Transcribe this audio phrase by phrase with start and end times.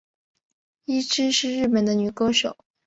[0.85, 2.57] 伊织是日本的女歌手。